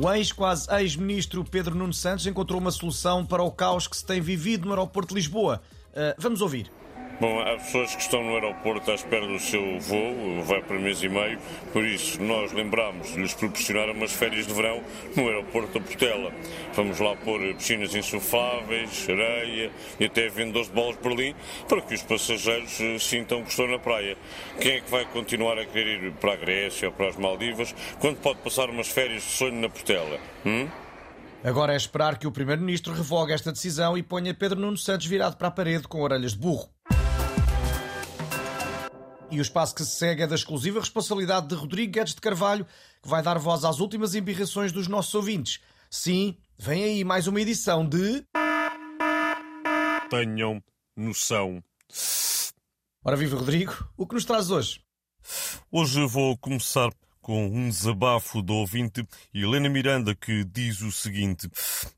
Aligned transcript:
O 0.00 0.10
ex-quase 0.10 0.66
ex-ministro 0.74 1.44
Pedro 1.44 1.74
Nuno 1.74 1.92
Santos 1.92 2.26
encontrou 2.26 2.58
uma 2.58 2.70
solução 2.70 3.26
para 3.26 3.42
o 3.42 3.50
caos 3.50 3.86
que 3.86 3.94
se 3.94 4.06
tem 4.06 4.22
vivido 4.22 4.64
no 4.64 4.72
aeroporto 4.72 5.10
de 5.10 5.16
Lisboa. 5.16 5.60
Uh, 5.90 6.14
vamos 6.18 6.40
ouvir. 6.40 6.72
Bom, 7.22 7.38
há 7.38 7.56
pessoas 7.56 7.94
que 7.94 8.02
estão 8.02 8.20
no 8.24 8.34
aeroporto 8.34 8.90
à 8.90 8.94
espera 8.96 9.24
do 9.24 9.38
seu 9.38 9.78
voo, 9.78 10.42
vai 10.42 10.60
para 10.60 10.76
mês 10.76 11.04
e 11.04 11.08
meio, 11.08 11.38
por 11.72 11.84
isso 11.84 12.20
nós 12.20 12.50
lembramos 12.50 13.12
de 13.12 13.20
lhes 13.20 13.32
proporcionar 13.32 13.88
umas 13.90 14.12
férias 14.12 14.44
de 14.44 14.52
verão 14.52 14.82
no 15.14 15.28
aeroporto 15.28 15.78
da 15.78 15.86
Portela. 15.86 16.32
Vamos 16.74 16.98
lá 16.98 17.14
pôr 17.14 17.38
piscinas 17.54 17.94
insufláveis, 17.94 19.08
areia 19.08 19.70
e 20.00 20.04
até 20.04 20.28
vendedores 20.28 20.66
de 20.66 20.74
bolas 20.74 20.96
de 20.96 21.02
Berlim 21.04 21.36
para 21.68 21.80
que 21.82 21.94
os 21.94 22.02
passageiros 22.02 22.80
eh, 22.80 22.98
sintam 22.98 23.44
que 23.44 23.50
estão 23.50 23.68
na 23.68 23.78
praia. 23.78 24.16
Quem 24.60 24.72
é 24.72 24.80
que 24.80 24.90
vai 24.90 25.04
continuar 25.04 25.56
a 25.60 25.64
querer 25.64 26.02
ir 26.02 26.12
para 26.14 26.32
a 26.32 26.36
Grécia 26.36 26.88
ou 26.88 26.92
para 26.92 27.06
as 27.06 27.16
Maldivas 27.16 27.72
quando 28.00 28.16
pode 28.16 28.40
passar 28.40 28.68
umas 28.68 28.88
férias 28.88 29.22
de 29.22 29.30
sonho 29.30 29.60
na 29.60 29.68
Portela? 29.68 30.18
Hum? 30.44 30.68
Agora 31.44 31.72
é 31.72 31.76
esperar 31.76 32.18
que 32.18 32.26
o 32.26 32.32
Primeiro-Ministro 32.32 32.92
revogue 32.92 33.32
esta 33.32 33.52
decisão 33.52 33.96
e 33.96 34.02
ponha 34.02 34.34
Pedro 34.34 34.58
Nuno 34.58 34.76
Santos 34.76 35.06
virado 35.06 35.36
para 35.36 35.46
a 35.46 35.52
parede 35.52 35.86
com 35.86 36.00
orelhas 36.00 36.32
de 36.32 36.38
burro. 36.38 36.68
E 39.32 39.38
o 39.38 39.40
espaço 39.40 39.74
que 39.74 39.82
se 39.82 39.96
segue 39.96 40.22
é 40.22 40.26
da 40.26 40.34
exclusiva 40.34 40.78
responsabilidade 40.78 41.46
de 41.46 41.54
Rodrigo 41.54 41.90
Guedes 41.90 42.14
de 42.14 42.20
Carvalho, 42.20 42.66
que 43.02 43.08
vai 43.08 43.22
dar 43.22 43.38
voz 43.38 43.64
às 43.64 43.80
últimas 43.80 44.14
embirrações 44.14 44.72
dos 44.72 44.88
nossos 44.88 45.14
ouvintes. 45.14 45.58
Sim, 45.90 46.36
vem 46.58 46.84
aí 46.84 47.02
mais 47.02 47.26
uma 47.26 47.40
edição 47.40 47.88
de. 47.88 48.26
Tenham 50.10 50.62
noção. 50.94 51.64
Ora, 53.02 53.16
viva 53.16 53.38
Rodrigo, 53.38 53.72
o 53.96 54.06
que 54.06 54.12
nos 54.12 54.26
traz 54.26 54.50
hoje? 54.50 54.82
Hoje 55.70 56.06
vou 56.06 56.36
começar 56.36 56.90
com 57.22 57.46
um 57.46 57.70
desabafo 57.70 58.42
do 58.42 58.52
ouvinte 58.52 59.02
Helena 59.32 59.70
Miranda 59.70 60.14
que 60.14 60.44
diz 60.44 60.82
o 60.82 60.92
seguinte: 60.92 61.48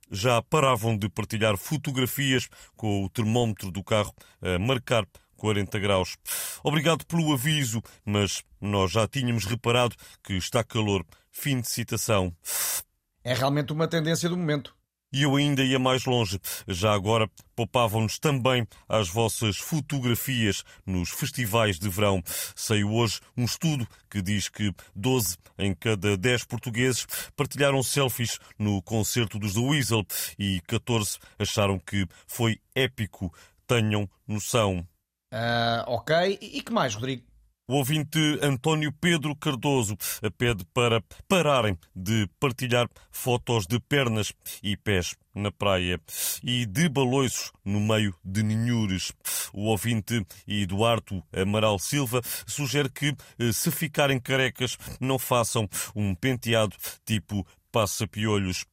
Já 0.08 0.40
paravam 0.40 0.96
de 0.96 1.08
partilhar 1.08 1.56
fotografias 1.56 2.48
com 2.76 3.02
o 3.02 3.08
termómetro 3.08 3.72
do 3.72 3.82
carro 3.82 4.14
a 4.40 4.56
marcar 4.56 5.04
40 5.44 5.78
graus. 5.78 6.16
Obrigado 6.62 7.04
pelo 7.04 7.30
aviso, 7.30 7.82
mas 8.02 8.42
nós 8.58 8.92
já 8.92 9.06
tínhamos 9.06 9.44
reparado 9.44 9.94
que 10.22 10.32
está 10.32 10.64
calor. 10.64 11.04
Fim 11.30 11.60
de 11.60 11.68
citação. 11.68 12.34
É 13.22 13.34
realmente 13.34 13.70
uma 13.70 13.86
tendência 13.86 14.26
do 14.26 14.38
momento. 14.38 14.74
E 15.12 15.22
eu 15.22 15.36
ainda 15.36 15.62
ia 15.62 15.78
mais 15.78 16.06
longe. 16.06 16.40
Já 16.66 16.94
agora 16.94 17.30
poupavam-nos 17.54 18.18
também 18.18 18.66
as 18.88 19.10
vossas 19.10 19.58
fotografias 19.58 20.64
nos 20.86 21.10
festivais 21.10 21.78
de 21.78 21.90
verão. 21.90 22.22
Saiu 22.56 22.94
hoje 22.94 23.20
um 23.36 23.44
estudo 23.44 23.86
que 24.10 24.22
diz 24.22 24.48
que 24.48 24.72
12 24.96 25.36
em 25.58 25.74
cada 25.74 26.16
10 26.16 26.44
portugueses 26.44 27.06
partilharam 27.36 27.82
selfies 27.82 28.38
no 28.58 28.80
concerto 28.80 29.38
dos 29.38 29.52
The 29.52 29.60
Weasel 29.60 30.06
e 30.38 30.62
14 30.66 31.18
acharam 31.38 31.78
que 31.78 32.06
foi 32.26 32.58
épico. 32.74 33.30
Tenham 33.66 34.08
noção. 34.26 34.86
Uh, 35.34 35.82
ok. 35.88 36.38
E, 36.40 36.58
e 36.58 36.62
que 36.62 36.72
mais, 36.72 36.94
Rodrigo? 36.94 37.24
O 37.66 37.76
ouvinte 37.76 38.18
António 38.42 38.92
Pedro 38.92 39.34
Cardoso 39.34 39.96
pede 40.36 40.66
para 40.74 41.02
pararem 41.26 41.78
de 41.96 42.28
partilhar 42.38 42.86
fotos 43.10 43.66
de 43.66 43.80
pernas 43.80 44.34
e 44.62 44.76
pés 44.76 45.16
na 45.34 45.50
praia 45.50 45.98
e 46.42 46.66
de 46.66 46.90
baloiços 46.90 47.52
no 47.64 47.80
meio 47.80 48.14
de 48.22 48.42
ninhures. 48.42 49.12
O 49.50 49.62
ouvinte 49.70 50.26
Eduardo 50.46 51.24
Amaral 51.32 51.78
Silva 51.78 52.20
sugere 52.46 52.90
que, 52.90 53.16
eh, 53.38 53.50
se 53.50 53.70
ficarem 53.70 54.20
carecas, 54.20 54.76
não 55.00 55.18
façam 55.18 55.66
um 55.96 56.14
penteado 56.14 56.76
tipo 57.06 57.46
passa-piolhos. 57.72 58.66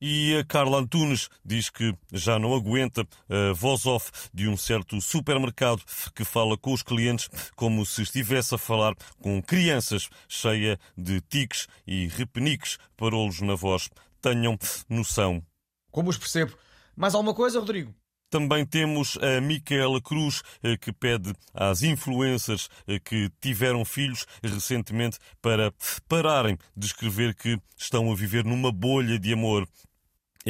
E 0.00 0.36
a 0.36 0.44
Carla 0.44 0.78
Antunes 0.78 1.28
diz 1.44 1.68
que 1.68 1.92
já 2.12 2.38
não 2.38 2.54
aguenta 2.54 3.06
a 3.28 3.52
voz 3.52 3.84
off 3.84 4.12
de 4.32 4.48
um 4.48 4.56
certo 4.56 5.00
supermercado 5.00 5.82
que 6.14 6.24
fala 6.24 6.56
com 6.56 6.72
os 6.72 6.84
clientes 6.84 7.28
como 7.56 7.84
se 7.84 8.02
estivesse 8.02 8.54
a 8.54 8.58
falar 8.58 8.94
com 9.20 9.42
crianças, 9.42 10.08
cheia 10.28 10.78
de 10.96 11.20
tiques 11.20 11.66
e 11.84 12.06
repeniques, 12.06 12.78
parolos 12.96 13.40
na 13.40 13.56
voz. 13.56 13.90
Tenham 14.20 14.56
noção. 14.88 15.42
Como 15.90 16.10
os 16.10 16.18
percebo. 16.18 16.56
Mais 16.96 17.14
alguma 17.14 17.34
coisa, 17.34 17.58
Rodrigo? 17.58 17.92
Também 18.30 18.64
temos 18.66 19.16
a 19.22 19.40
Micaela 19.40 20.02
Cruz, 20.02 20.42
eh, 20.62 20.76
que 20.76 20.92
pede 20.92 21.32
às 21.54 21.82
influencers 21.82 22.68
eh, 22.86 22.98
que 22.98 23.30
tiveram 23.40 23.86
filhos 23.86 24.26
recentemente 24.42 25.18
para 25.40 25.72
pararem 26.06 26.58
de 26.76 26.86
escrever 26.86 27.34
que 27.34 27.58
estão 27.76 28.12
a 28.12 28.14
viver 28.14 28.44
numa 28.44 28.70
bolha 28.70 29.18
de 29.18 29.32
amor 29.32 29.66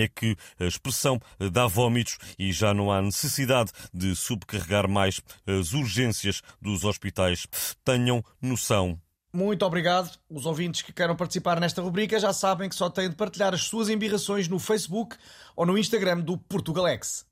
é 0.01 0.09
que 0.09 0.37
a 0.59 0.65
expressão 0.65 1.21
dá 1.53 1.67
vômitos 1.67 2.19
e 2.39 2.53
já 2.53 2.73
não 2.73 2.91
há 2.91 3.03
necessidade 3.03 3.71
de 3.93 4.15
subcarregar 4.15 4.89
mais 4.89 5.21
as 5.47 5.73
urgências 5.73 6.43
dos 6.61 6.85
hospitais. 6.85 7.47
Tenham 7.85 8.23
noção. 8.41 8.99
Muito 9.33 9.65
obrigado. 9.65 10.11
Os 10.29 10.47
ouvintes 10.47 10.83
que 10.83 10.93
queiram 10.93 11.15
participar 11.15 11.61
nesta 11.61 11.83
rubrica 11.83 12.19
já 12.19 12.33
sabem 12.33 12.69
que 12.69 12.75
só 12.75 12.89
têm 12.89 13.11
de 13.11 13.17
partilhar 13.17 13.53
as 13.53 13.65
suas 13.65 13.89
embirrações 13.89 14.49
no 14.49 14.59
Facebook 14.59 15.17
ou 15.55 15.67
no 15.67 15.77
Instagram 15.77 16.21
do 16.21 16.39
Portugalex. 16.39 17.27